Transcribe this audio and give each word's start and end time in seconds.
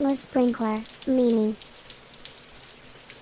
Le 0.00 0.16
Sprinkler, 0.16 0.82
Mimi. 1.06 1.54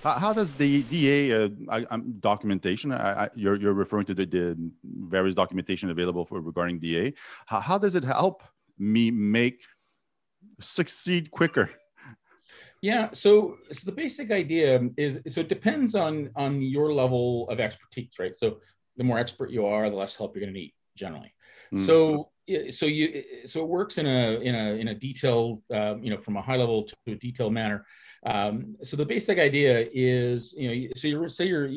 How, 0.01 0.11
how 0.11 0.33
does 0.33 0.51
the 0.51 0.81
DA 0.83 1.33
uh, 1.33 1.49
I, 1.69 1.85
I'm 1.91 2.13
documentation? 2.21 2.93
I, 2.93 3.25
I, 3.25 3.29
you're 3.35 3.57
you're 3.57 3.73
referring 3.73 4.05
to 4.05 4.13
the, 4.13 4.25
the 4.25 4.71
various 4.83 5.35
documentation 5.35 5.89
available 5.89 6.23
for 6.23 6.39
regarding 6.39 6.79
DA. 6.79 7.13
How, 7.47 7.59
how 7.59 7.77
does 7.77 7.95
it 7.95 8.05
help 8.05 8.43
me 8.77 9.11
make 9.11 9.61
succeed 10.61 11.29
quicker? 11.31 11.69
Yeah, 12.81 13.09
so 13.11 13.57
so 13.73 13.81
the 13.85 13.91
basic 13.91 14.31
idea 14.31 14.79
is 14.95 15.19
so 15.27 15.41
it 15.41 15.49
depends 15.49 15.95
on 15.95 16.29
on 16.37 16.61
your 16.61 16.93
level 16.93 17.49
of 17.49 17.59
expertise, 17.59 18.13
right? 18.17 18.33
So 18.33 18.59
the 18.95 19.03
more 19.03 19.19
expert 19.19 19.51
you 19.51 19.65
are, 19.65 19.89
the 19.89 19.97
less 19.97 20.15
help 20.15 20.33
you're 20.33 20.45
going 20.45 20.53
to 20.53 20.59
need 20.59 20.73
generally. 20.95 21.33
Mm. 21.73 21.85
So 21.85 22.29
so 22.71 22.85
you 22.85 23.23
so 23.45 23.61
it 23.61 23.67
works 23.67 23.97
in 23.97 24.07
a 24.07 24.39
in 24.39 24.55
a 24.55 24.73
in 24.75 24.87
a 24.89 24.95
detailed 24.95 25.59
uh, 25.73 25.95
you 25.97 26.09
know 26.09 26.17
from 26.17 26.37
a 26.37 26.41
high 26.41 26.55
level 26.55 26.83
to 26.83 26.95
a 27.07 27.15
detailed 27.15 27.53
manner. 27.53 27.85
Um, 28.25 28.75
so 28.83 28.97
the 28.97 29.05
basic 29.05 29.39
idea 29.39 29.87
is 29.93 30.53
you 30.53 30.67
know 30.67 30.93
so 30.95 31.07
you're 31.07 31.29
say 31.29 31.45
you're 31.45 31.69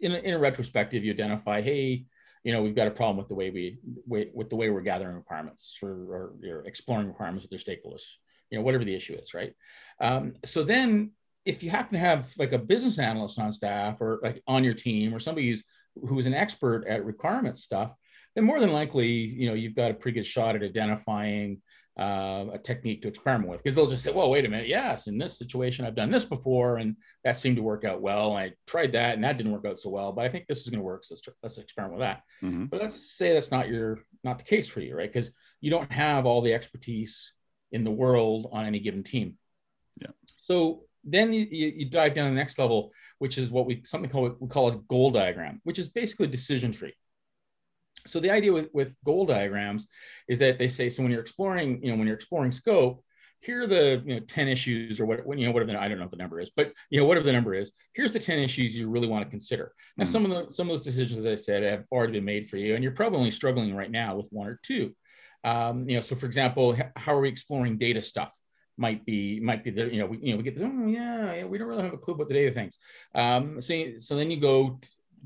in 0.00 0.12
a, 0.12 0.18
in 0.18 0.34
a 0.34 0.38
retrospective 0.38 1.04
you 1.04 1.12
identify 1.12 1.62
hey 1.62 2.04
you 2.44 2.52
know 2.52 2.62
we've 2.62 2.74
got 2.74 2.88
a 2.88 2.90
problem 2.90 3.16
with 3.16 3.28
the 3.28 3.34
way 3.34 3.50
we 3.50 3.78
with 4.06 4.50
the 4.50 4.56
way 4.56 4.68
we're 4.70 4.80
gathering 4.80 5.14
requirements 5.14 5.76
for 5.78 5.88
or, 5.88 6.34
or 6.44 6.66
exploring 6.66 7.06
requirements 7.06 7.46
with 7.48 7.50
their 7.50 7.76
stakeholders 7.76 8.02
you 8.50 8.58
know 8.58 8.64
whatever 8.64 8.84
the 8.84 8.94
issue 8.94 9.14
is 9.14 9.34
right 9.34 9.54
um, 10.00 10.34
so 10.44 10.64
then 10.64 11.12
if 11.44 11.62
you 11.62 11.70
happen 11.70 11.94
to 11.94 11.98
have 11.98 12.32
like 12.38 12.52
a 12.52 12.58
business 12.58 12.98
analyst 12.98 13.38
on 13.38 13.52
staff 13.52 14.00
or 14.00 14.20
like 14.22 14.42
on 14.46 14.64
your 14.64 14.74
team 14.74 15.14
or 15.14 15.20
somebody 15.20 15.48
who's 15.50 15.62
who's 16.08 16.26
an 16.26 16.34
expert 16.34 16.84
at 16.86 17.04
requirement 17.04 17.56
stuff 17.56 17.94
then 18.34 18.44
more 18.44 18.60
than 18.60 18.72
likely 18.72 19.06
you 19.06 19.48
know 19.48 19.54
you've 19.54 19.76
got 19.76 19.90
a 19.90 19.94
pretty 19.94 20.16
good 20.20 20.26
shot 20.26 20.56
at 20.56 20.62
identifying 20.62 21.60
uh, 22.00 22.46
a 22.54 22.58
technique 22.58 23.02
to 23.02 23.08
experiment 23.08 23.50
with 23.50 23.62
because 23.62 23.74
they'll 23.74 23.86
just 23.86 24.02
say 24.02 24.10
well 24.10 24.30
wait 24.30 24.46
a 24.46 24.48
minute 24.48 24.66
yes 24.66 25.08
in 25.08 25.18
this 25.18 25.36
situation 25.38 25.84
i've 25.84 25.94
done 25.94 26.10
this 26.10 26.24
before 26.24 26.78
and 26.78 26.96
that 27.22 27.36
seemed 27.36 27.56
to 27.56 27.62
work 27.62 27.84
out 27.84 28.00
well 28.00 28.34
i 28.34 28.50
tried 28.66 28.92
that 28.92 29.14
and 29.14 29.22
that 29.22 29.36
didn't 29.36 29.52
work 29.52 29.66
out 29.66 29.78
so 29.78 29.90
well 29.90 30.10
but 30.10 30.24
i 30.24 30.28
think 30.28 30.46
this 30.46 30.60
is 30.60 30.68
going 30.70 30.78
to 30.78 30.84
work 30.84 31.04
so 31.04 31.14
let's, 31.14 31.28
let's 31.42 31.58
experiment 31.58 31.98
with 31.98 32.06
that 32.06 32.22
mm-hmm. 32.42 32.64
but 32.64 32.80
let's 32.80 33.12
say 33.12 33.34
that's 33.34 33.50
not 33.50 33.68
your 33.68 33.98
not 34.24 34.38
the 34.38 34.44
case 34.44 34.68
for 34.68 34.80
you 34.80 34.96
right 34.96 35.12
because 35.12 35.30
you 35.60 35.70
don't 35.70 35.92
have 35.92 36.24
all 36.24 36.40
the 36.40 36.54
expertise 36.54 37.34
in 37.72 37.84
the 37.84 37.90
world 37.90 38.48
on 38.52 38.66
any 38.66 38.78
given 38.78 39.02
team. 39.02 39.38
Yeah. 40.00 40.10
So 40.36 40.84
then 41.04 41.32
you, 41.32 41.46
you, 41.50 41.90
dive 41.90 42.14
down 42.14 42.26
to 42.26 42.30
the 42.30 42.36
next 42.36 42.58
level, 42.58 42.92
which 43.18 43.38
is 43.38 43.50
what 43.50 43.66
we 43.66 43.82
something 43.84 44.10
called 44.10 44.36
we 44.38 44.48
call 44.48 44.68
a 44.68 44.76
goal 44.76 45.10
diagram, 45.10 45.60
which 45.64 45.78
is 45.78 45.88
basically 45.88 46.26
a 46.26 46.30
decision 46.30 46.70
tree. 46.70 46.94
So 48.06 48.20
the 48.20 48.30
idea 48.30 48.52
with, 48.52 48.68
with 48.72 48.96
goal 49.04 49.26
diagrams 49.26 49.88
is 50.28 50.38
that 50.40 50.58
they 50.58 50.68
say 50.68 50.90
so 50.90 51.02
when 51.02 51.12
you're 51.12 51.20
exploring, 51.20 51.82
you 51.82 51.90
know, 51.90 51.96
when 51.96 52.06
you're 52.06 52.16
exploring 52.16 52.52
scope, 52.52 53.04
here 53.42 53.64
are 53.64 53.66
the 53.66 54.02
you 54.06 54.14
know 54.14 54.20
10 54.20 54.48
issues 54.48 55.00
or 55.00 55.04
what 55.04 55.18
you 55.38 55.46
know 55.46 55.52
whatever 55.52 55.72
the, 55.72 55.78
I 55.78 55.88
don't 55.88 55.98
know 55.98 56.04
what 56.04 56.12
the 56.12 56.16
number 56.16 56.40
is, 56.40 56.50
but 56.54 56.72
you 56.90 57.00
know 57.00 57.06
whatever 57.06 57.26
the 57.26 57.32
number 57.32 57.54
is, 57.54 57.72
here's 57.92 58.12
the 58.12 58.18
10 58.18 58.38
issues 58.38 58.74
you 58.74 58.88
really 58.88 59.08
want 59.08 59.24
to 59.24 59.30
consider. 59.30 59.72
Now 59.96 60.04
mm-hmm. 60.04 60.12
some 60.12 60.24
of 60.24 60.30
the 60.30 60.54
some 60.54 60.70
of 60.70 60.76
those 60.76 60.84
decisions, 60.84 61.18
as 61.18 61.26
I 61.26 61.34
said, 61.34 61.62
have 61.64 61.84
already 61.90 62.14
been 62.14 62.24
made 62.24 62.48
for 62.48 62.56
you, 62.56 62.74
and 62.74 62.82
you're 62.82 62.92
probably 62.92 63.30
struggling 63.30 63.74
right 63.74 63.90
now 63.90 64.16
with 64.16 64.28
one 64.30 64.46
or 64.46 64.60
two. 64.62 64.94
Um, 65.44 65.88
you 65.88 65.96
know, 65.96 66.02
so 66.02 66.14
for 66.14 66.26
example, 66.26 66.76
how 66.96 67.14
are 67.14 67.20
we 67.20 67.28
exploring 67.28 67.78
data 67.78 68.00
stuff? 68.00 68.36
Might 68.78 69.04
be 69.04 69.40
might 69.40 69.64
be 69.64 69.70
the 69.70 69.92
you 69.92 69.98
know 69.98 70.06
we 70.06 70.18
you 70.18 70.30
know 70.32 70.36
we 70.36 70.44
get 70.44 70.56
this, 70.56 70.64
oh 70.64 70.86
yeah, 70.86 71.34
yeah 71.34 71.44
we 71.44 71.58
don't 71.58 71.68
really 71.68 71.82
have 71.82 71.92
a 71.92 71.98
clue 71.98 72.14
about 72.14 72.28
the 72.28 72.34
data 72.34 72.54
things. 72.54 72.78
Um, 73.14 73.60
so 73.60 73.74
so 73.98 74.16
then 74.16 74.30
you 74.30 74.40
go 74.40 74.78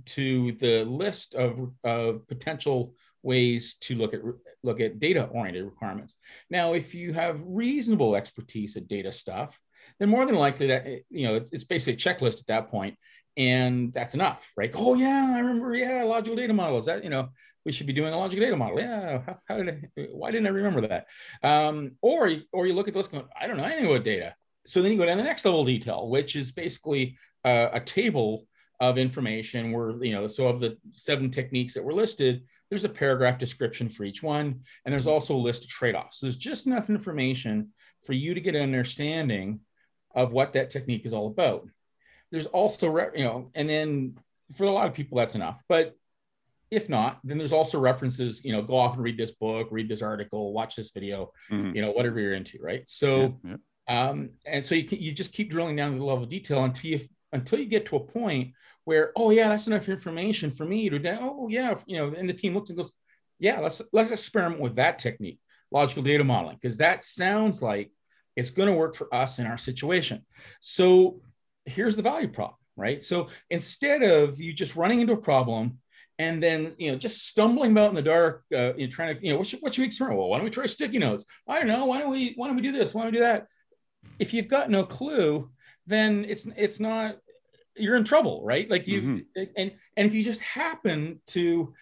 to 0.04 0.52
the 0.52 0.84
list 0.84 1.34
of 1.34 1.72
of 1.84 2.26
potential 2.28 2.94
ways 3.22 3.74
to 3.80 3.96
look 3.96 4.14
at 4.14 4.20
look 4.62 4.80
at 4.80 5.00
data 5.00 5.24
oriented 5.24 5.64
requirements. 5.64 6.16
Now, 6.50 6.74
if 6.74 6.94
you 6.94 7.12
have 7.12 7.42
reasonable 7.44 8.16
expertise 8.16 8.76
at 8.76 8.88
data 8.88 9.12
stuff, 9.12 9.58
then 9.98 10.08
more 10.08 10.26
than 10.26 10.36
likely 10.36 10.68
that 10.68 10.86
you 11.10 11.26
know 11.26 11.44
it's 11.50 11.64
basically 11.64 11.94
a 11.94 11.96
checklist 11.96 12.40
at 12.40 12.46
that 12.46 12.70
point, 12.70 12.96
and 13.36 13.92
that's 13.92 14.14
enough, 14.14 14.52
right? 14.56 14.70
Oh 14.74 14.94
yeah, 14.94 15.34
I 15.34 15.40
remember. 15.40 15.74
Yeah, 15.74 16.04
logical 16.04 16.36
data 16.36 16.52
models. 16.52 16.86
That 16.86 17.02
you 17.02 17.10
know 17.10 17.30
we 17.66 17.72
should 17.72 17.88
be 17.88 17.92
doing 17.92 18.14
a 18.14 18.16
logical 18.16 18.44
data 18.44 18.56
model. 18.56 18.78
Yeah, 18.78 19.22
how, 19.26 19.38
how 19.48 19.56
did 19.56 19.68
I, 19.96 20.02
why 20.12 20.30
didn't 20.30 20.46
I 20.46 20.50
remember 20.50 20.86
that? 20.86 21.06
Um, 21.42 21.96
or, 22.00 22.32
or 22.52 22.66
you 22.66 22.74
look 22.74 22.86
at 22.86 22.94
this 22.94 23.08
going, 23.08 23.24
I 23.38 23.48
don't 23.48 23.56
know 23.56 23.64
anything 23.64 23.86
about 23.86 24.04
data. 24.04 24.36
So 24.66 24.80
then 24.80 24.92
you 24.92 24.98
go 24.98 25.04
down 25.04 25.18
the 25.18 25.24
next 25.24 25.44
level 25.44 25.62
of 25.62 25.66
detail, 25.66 26.08
which 26.08 26.36
is 26.36 26.52
basically 26.52 27.18
a, 27.44 27.70
a 27.74 27.80
table 27.80 28.46
of 28.80 28.98
information 28.98 29.72
where, 29.72 30.02
you 30.04 30.12
know, 30.12 30.26
so 30.26 30.48
of 30.48 30.60
the 30.60 30.76
seven 30.92 31.30
techniques 31.30 31.74
that 31.74 31.84
were 31.84 31.94
listed, 31.94 32.44
there's 32.68 32.84
a 32.84 32.88
paragraph 32.88 33.38
description 33.38 33.88
for 33.88 34.04
each 34.04 34.22
one. 34.22 34.60
And 34.84 34.92
there's 34.92 35.06
also 35.06 35.34
a 35.34 35.38
list 35.38 35.64
of 35.64 35.70
trade-offs. 35.70 36.18
So 36.18 36.26
there's 36.26 36.36
just 36.36 36.66
enough 36.66 36.90
information 36.90 37.72
for 38.04 38.12
you 38.12 38.34
to 38.34 38.40
get 38.40 38.54
an 38.54 38.62
understanding 38.62 39.60
of 40.14 40.32
what 40.32 40.52
that 40.54 40.70
technique 40.70 41.06
is 41.06 41.12
all 41.12 41.28
about. 41.28 41.68
There's 42.30 42.46
also, 42.46 42.94
you 43.14 43.24
know, 43.24 43.50
and 43.54 43.68
then 43.68 44.18
for 44.56 44.64
a 44.64 44.70
lot 44.72 44.86
of 44.86 44.94
people, 44.94 45.18
that's 45.18 45.34
enough. 45.34 45.62
But 45.68 45.94
if 46.70 46.88
not, 46.88 47.20
then 47.22 47.38
there's 47.38 47.52
also 47.52 47.78
references, 47.78 48.44
you 48.44 48.52
know, 48.52 48.62
go 48.62 48.76
off 48.76 48.94
and 48.94 49.04
read 49.04 49.16
this 49.16 49.30
book, 49.30 49.68
read 49.70 49.88
this 49.88 50.02
article, 50.02 50.52
watch 50.52 50.74
this 50.74 50.90
video, 50.90 51.32
mm-hmm. 51.50 51.76
you 51.76 51.82
know, 51.82 51.92
whatever 51.92 52.18
you're 52.18 52.34
into, 52.34 52.58
right? 52.60 52.82
So, 52.88 53.38
yeah, 53.44 53.56
yeah. 53.88 54.08
um, 54.08 54.30
and 54.44 54.64
so 54.64 54.74
you 54.74 54.84
can, 54.84 55.00
you 55.00 55.12
just 55.12 55.32
keep 55.32 55.50
drilling 55.50 55.76
down 55.76 55.92
to 55.92 55.98
the 55.98 56.04
level 56.04 56.24
of 56.24 56.28
detail 56.28 56.64
until 56.64 56.90
you 56.90 57.00
until 57.32 57.58
you 57.58 57.66
get 57.66 57.86
to 57.86 57.96
a 57.96 58.00
point 58.00 58.52
where, 58.84 59.12
oh 59.16 59.30
yeah, 59.30 59.48
that's 59.48 59.66
enough 59.66 59.88
information 59.88 60.50
for 60.50 60.64
me 60.64 60.88
to, 60.88 60.98
do. 60.98 61.16
oh 61.20 61.48
yeah, 61.48 61.74
you 61.86 61.96
know, 61.96 62.14
and 62.16 62.28
the 62.28 62.34
team 62.34 62.54
looks 62.54 62.70
and 62.70 62.78
goes, 62.78 62.90
yeah, 63.38 63.60
let's 63.60 63.82
let's 63.92 64.12
experiment 64.12 64.60
with 64.60 64.76
that 64.76 64.98
technique, 64.98 65.40
logical 65.70 66.02
data 66.02 66.24
modeling, 66.24 66.58
because 66.60 66.78
that 66.78 67.04
sounds 67.04 67.60
like 67.60 67.90
it's 68.36 68.50
going 68.50 68.68
to 68.68 68.74
work 68.74 68.94
for 68.94 69.12
us 69.14 69.38
in 69.38 69.46
our 69.46 69.58
situation. 69.58 70.24
So 70.60 71.20
here's 71.64 71.96
the 71.96 72.02
value 72.02 72.28
prop, 72.28 72.56
right? 72.76 73.02
So 73.02 73.28
instead 73.50 74.02
of 74.02 74.40
you 74.40 74.52
just 74.52 74.76
running 74.76 75.00
into 75.00 75.14
a 75.14 75.18
problem 75.18 75.78
and 76.18 76.42
then 76.42 76.74
you 76.78 76.90
know 76.90 76.98
just 76.98 77.26
stumbling 77.26 77.72
about 77.72 77.90
in 77.90 77.94
the 77.94 78.02
dark 78.02 78.44
uh, 78.54 78.74
you 78.74 78.86
know 78.86 78.90
trying 78.90 79.16
to 79.16 79.24
you 79.24 79.32
know 79.32 79.38
what 79.38 79.46
should, 79.46 79.60
what 79.60 79.74
should 79.74 79.82
we 79.82 79.86
experiment 79.86 80.18
well 80.18 80.28
why 80.28 80.38
don't 80.38 80.44
we 80.44 80.50
try 80.50 80.66
sticky 80.66 80.98
notes 80.98 81.24
i 81.46 81.58
don't 81.58 81.68
know 81.68 81.84
why 81.84 81.98
don't 81.98 82.10
we 82.10 82.32
why 82.36 82.46
don't 82.46 82.56
we 82.56 82.62
do 82.62 82.72
this 82.72 82.94
why 82.94 83.02
don't 83.02 83.12
we 83.12 83.18
do 83.18 83.24
that 83.24 83.46
if 84.18 84.32
you've 84.32 84.48
got 84.48 84.70
no 84.70 84.84
clue 84.84 85.50
then 85.86 86.24
it's 86.28 86.46
it's 86.56 86.80
not 86.80 87.16
you're 87.76 87.96
in 87.96 88.04
trouble 88.04 88.42
right 88.44 88.70
like 88.70 88.86
you 88.86 89.02
mm-hmm. 89.02 89.42
and 89.56 89.72
and 89.96 90.06
if 90.06 90.14
you 90.14 90.24
just 90.24 90.40
happen 90.40 91.20
to 91.26 91.72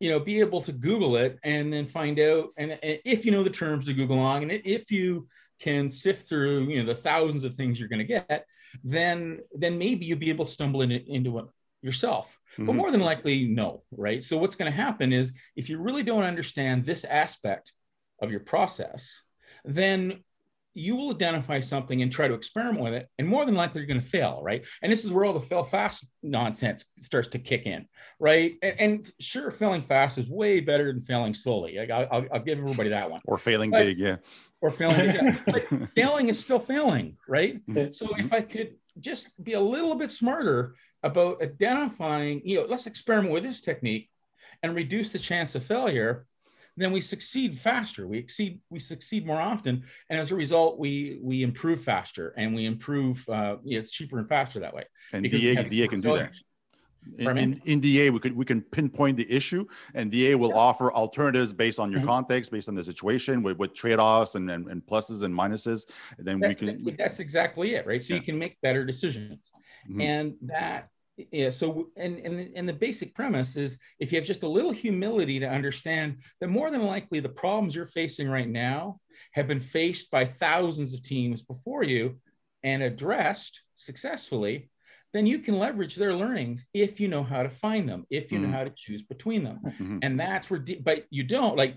you 0.00 0.10
know 0.10 0.18
be 0.18 0.40
able 0.40 0.60
to 0.60 0.72
google 0.72 1.16
it 1.16 1.38
and 1.44 1.72
then 1.72 1.84
find 1.84 2.18
out 2.18 2.48
and, 2.56 2.72
and 2.82 3.00
if 3.04 3.24
you 3.24 3.32
know 3.32 3.44
the 3.44 3.50
terms 3.50 3.86
to 3.86 3.94
google 3.94 4.18
on 4.18 4.42
and 4.42 4.52
if 4.52 4.90
you 4.90 5.26
can 5.60 5.90
sift 5.90 6.28
through 6.28 6.64
you 6.64 6.82
know 6.82 6.92
the 6.92 7.00
thousands 7.00 7.44
of 7.44 7.54
things 7.54 7.78
you're 7.78 7.88
going 7.88 7.98
to 7.98 8.04
get 8.04 8.46
then 8.82 9.38
then 9.54 9.78
maybe 9.78 10.06
you'll 10.06 10.18
be 10.18 10.30
able 10.30 10.46
to 10.46 10.50
stumble 10.50 10.82
into, 10.82 11.04
into 11.06 11.38
it 11.38 11.44
yourself 11.82 12.38
Mm-hmm. 12.52 12.66
But 12.66 12.74
more 12.74 12.90
than 12.90 13.00
likely, 13.00 13.46
no, 13.46 13.82
right? 13.90 14.22
So 14.22 14.36
what's 14.36 14.56
going 14.56 14.70
to 14.70 14.76
happen 14.76 15.12
is 15.12 15.32
if 15.56 15.68
you 15.68 15.78
really 15.78 16.02
don't 16.02 16.22
understand 16.24 16.84
this 16.84 17.04
aspect 17.04 17.72
of 18.20 18.30
your 18.30 18.40
process, 18.40 19.10
then 19.64 20.22
you 20.74 20.96
will 20.96 21.10
identify 21.10 21.60
something 21.60 22.02
and 22.02 22.10
try 22.10 22.28
to 22.28 22.34
experiment 22.34 22.82
with 22.82 22.94
it, 22.94 23.08
and 23.18 23.28
more 23.28 23.44
than 23.44 23.54
likely 23.54 23.80
you're 23.80 23.88
going 23.88 24.00
to 24.00 24.06
fail, 24.06 24.40
right? 24.42 24.64
And 24.82 24.90
this 24.90 25.04
is 25.04 25.12
where 25.12 25.24
all 25.24 25.32
the 25.32 25.40
fail 25.40 25.64
fast 25.64 26.06
nonsense 26.22 26.84
starts 26.96 27.28
to 27.28 27.38
kick 27.38 27.66
in, 27.66 27.86
right? 28.18 28.54
And, 28.62 28.80
and 28.80 29.10
sure, 29.20 29.50
failing 29.50 29.82
fast 29.82 30.18
is 30.18 30.28
way 30.28 30.60
better 30.60 30.92
than 30.92 31.00
failing 31.02 31.34
slowly. 31.34 31.76
Like, 31.76 31.90
I'll, 31.90 32.08
I'll, 32.10 32.26
I'll, 32.34 32.40
give 32.40 32.58
everybody 32.58 32.90
that 32.90 33.10
one. 33.10 33.20
Or 33.26 33.38
failing 33.38 33.70
but, 33.70 33.80
big, 33.80 33.98
yeah. 33.98 34.16
Or 34.60 34.70
failing 34.70 35.12
big. 35.12 35.40
but 35.46 35.90
failing 35.94 36.28
is 36.28 36.40
still 36.40 36.58
failing, 36.58 37.16
right? 37.28 37.64
Mm-hmm. 37.66 37.90
So 37.90 38.08
if 38.16 38.32
I 38.32 38.40
could 38.40 38.74
just 38.98 39.28
be 39.42 39.52
a 39.52 39.60
little 39.60 39.94
bit 39.94 40.10
smarter 40.10 40.74
about 41.02 41.42
identifying, 41.42 42.42
you 42.44 42.60
know, 42.60 42.66
let's 42.68 42.86
experiment 42.86 43.32
with 43.32 43.42
this 43.42 43.60
technique 43.60 44.08
and 44.62 44.74
reduce 44.74 45.10
the 45.10 45.18
chance 45.18 45.54
of 45.54 45.64
failure, 45.64 46.26
then 46.76 46.92
we 46.92 47.00
succeed 47.00 47.56
faster. 47.58 48.06
We 48.06 48.18
exceed, 48.18 48.60
we 48.70 48.78
succeed 48.78 49.26
more 49.26 49.40
often, 49.40 49.84
and 50.08 50.18
as 50.18 50.30
a 50.30 50.34
result, 50.34 50.78
we 50.78 51.18
we 51.22 51.42
improve 51.42 51.82
faster 51.82 52.34
and 52.36 52.54
we 52.54 52.64
improve. 52.64 53.28
Uh, 53.28 53.56
you 53.62 53.74
know, 53.74 53.80
it's 53.80 53.90
cheaper 53.90 54.18
and 54.18 54.28
faster 54.28 54.60
that 54.60 54.74
way. 54.74 54.84
And 55.12 55.28
DA, 55.30 55.62
DA 55.64 55.88
can 55.88 56.00
do 56.00 56.16
that. 56.16 56.32
In, 57.18 57.36
in, 57.36 57.62
in, 57.64 57.80
DA, 57.80 58.10
we 58.10 58.20
could 58.20 58.34
we 58.34 58.44
can 58.44 58.62
pinpoint 58.62 59.16
the 59.16 59.30
issue, 59.30 59.66
and 59.94 60.10
DA 60.10 60.36
will 60.36 60.50
yeah. 60.50 60.56
offer 60.56 60.92
alternatives 60.92 61.52
based 61.52 61.80
on 61.80 61.90
your 61.90 62.00
mm-hmm. 62.00 62.08
context, 62.08 62.52
based 62.52 62.68
on 62.68 62.76
the 62.76 62.84
situation, 62.84 63.42
with, 63.42 63.58
with 63.58 63.74
trade-offs 63.74 64.36
and, 64.36 64.48
and, 64.48 64.68
and 64.68 64.86
pluses 64.86 65.24
and 65.24 65.34
minuses. 65.34 65.86
And 66.16 66.26
then 66.26 66.38
that, 66.40 66.48
we 66.48 66.54
can. 66.54 66.84
That, 66.84 66.96
that's 66.96 67.18
exactly 67.18 67.74
it, 67.74 67.86
right? 67.86 68.00
So 68.00 68.14
yeah. 68.14 68.20
you 68.20 68.24
can 68.24 68.38
make 68.38 68.60
better 68.60 68.84
decisions, 68.84 69.50
mm-hmm. 69.90 70.00
and 70.00 70.34
that 70.42 70.90
yeah 71.30 71.50
so 71.50 71.88
and, 71.96 72.18
and 72.18 72.50
and 72.56 72.68
the 72.68 72.72
basic 72.72 73.14
premise 73.14 73.56
is 73.56 73.78
if 73.98 74.10
you 74.10 74.18
have 74.18 74.26
just 74.26 74.42
a 74.42 74.48
little 74.48 74.72
humility 74.72 75.38
to 75.38 75.48
understand 75.48 76.18
that 76.40 76.48
more 76.48 76.70
than 76.70 76.82
likely 76.82 77.20
the 77.20 77.28
problems 77.28 77.74
you're 77.74 77.86
facing 77.86 78.28
right 78.28 78.48
now 78.48 78.98
have 79.32 79.46
been 79.46 79.60
faced 79.60 80.10
by 80.10 80.24
thousands 80.24 80.94
of 80.94 81.02
teams 81.02 81.42
before 81.42 81.82
you 81.82 82.18
and 82.62 82.82
addressed 82.82 83.62
successfully 83.74 84.70
then 85.12 85.26
you 85.26 85.40
can 85.40 85.58
leverage 85.58 85.96
their 85.96 86.14
learnings 86.14 86.66
if 86.72 86.98
you 86.98 87.08
know 87.08 87.22
how 87.22 87.42
to 87.42 87.50
find 87.50 87.88
them 87.88 88.06
if 88.10 88.32
you 88.32 88.38
mm-hmm. 88.38 88.50
know 88.50 88.56
how 88.56 88.64
to 88.64 88.72
choose 88.76 89.02
between 89.02 89.44
them 89.44 89.60
mm-hmm. 89.64 89.98
and 90.02 90.18
that's 90.18 90.50
where 90.50 90.60
de- 90.60 90.80
but 90.80 91.04
you 91.10 91.22
don't 91.22 91.56
like 91.56 91.76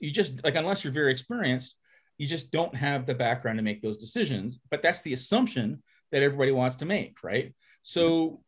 you 0.00 0.10
just 0.10 0.42
like 0.44 0.54
unless 0.54 0.84
you're 0.84 0.92
very 0.92 1.12
experienced 1.12 1.74
you 2.18 2.26
just 2.26 2.50
don't 2.50 2.74
have 2.74 3.06
the 3.06 3.14
background 3.14 3.58
to 3.58 3.62
make 3.62 3.82
those 3.82 3.98
decisions. 3.98 4.58
But 4.70 4.82
that's 4.82 5.02
the 5.02 5.12
assumption 5.12 5.82
that 6.12 6.22
everybody 6.22 6.52
wants 6.52 6.76
to 6.76 6.84
make, 6.84 7.22
right? 7.22 7.54
So 7.82 8.42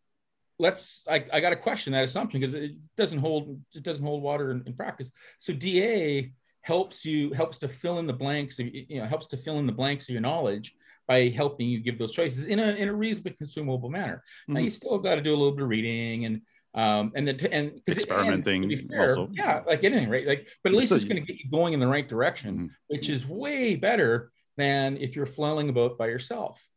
let's 0.59 1.05
I, 1.09 1.25
I 1.33 1.41
got 1.41 1.51
to 1.51 1.57
question 1.57 1.93
that 1.93 2.05
assumption 2.05 2.41
because 2.41 2.55
it 2.55 2.73
doesn't 2.97 3.19
hold 3.19 3.61
it 3.75 3.83
doesn't 3.83 4.05
hold 4.05 4.23
water 4.23 4.51
in, 4.51 4.63
in, 4.67 4.75
practice. 4.75 5.11
So 5.39 5.53
DA 5.53 6.33
helps 6.63 7.05
you 7.05 7.33
helps 7.33 7.59
to 7.59 7.69
fill 7.69 7.99
in 7.99 8.07
the 8.07 8.13
blanks, 8.13 8.59
of, 8.59 8.67
you 8.73 9.01
know, 9.01 9.07
helps 9.07 9.27
to 9.29 9.37
fill 9.37 9.59
in 9.59 9.67
the 9.67 9.73
blanks 9.73 10.09
of 10.09 10.13
your 10.13 10.23
knowledge 10.23 10.75
by 11.07 11.29
helping 11.29 11.69
you 11.69 11.81
give 11.81 11.99
those 11.99 12.13
choices 12.13 12.45
in 12.45 12.59
a 12.59 12.69
in 12.69 12.89
a 12.89 12.95
reasonably 12.95 13.33
consumable 13.33 13.91
manner. 13.91 14.17
Mm-hmm. 14.17 14.55
Now 14.55 14.61
you 14.61 14.71
still 14.71 14.99
got 14.99 15.17
to 15.17 15.23
do 15.23 15.31
a 15.31 15.37
little 15.37 15.53
bit 15.53 15.63
of 15.63 15.69
reading 15.69 16.25
and 16.25 16.43
um, 16.75 17.13
and 17.15 17.27
then 17.27 17.39
and 17.53 17.81
experimenting 17.89 18.65
and 18.65 18.91
fair, 18.91 19.09
also. 19.09 19.31
yeah 19.33 19.63
like 19.67 19.83
anything 19.83 20.11
right 20.11 20.27
like 20.27 20.47
but 20.63 20.73
at 20.73 20.79
least 20.79 20.91
so, 20.91 20.97
it's 20.97 21.07
going 21.07 21.17
to 21.17 21.27
get 21.27 21.43
you 21.43 21.51
going 21.51 21.73
in 21.73 21.81
the 21.81 21.87
right 21.87 22.07
direction 22.07 22.55
mm-hmm. 22.55 22.67
which 22.89 23.09
is 23.09 23.27
way 23.27 23.77
better 23.77 24.31
than 24.59 24.99
if 24.99 25.17
you're 25.17 25.25
flailing 25.25 25.71
about 25.71 25.97
by 25.97 26.07
yourself 26.07 26.69